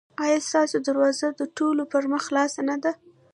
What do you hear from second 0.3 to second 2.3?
ستاسو دروازه د ټولو پر مخ